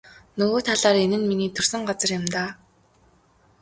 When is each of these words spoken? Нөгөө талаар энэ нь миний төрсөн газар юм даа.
Нөгөө 0.39 0.61
талаар 0.67 0.97
энэ 1.05 1.17
нь 1.19 1.27
миний 1.31 1.51
төрсөн 1.55 1.81
газар 1.89 2.11
юм 2.19 2.25
даа. 2.33 2.49